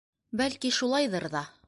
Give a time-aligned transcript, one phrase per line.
[0.39, 1.47] Бәлки шулайҙыр ҙа...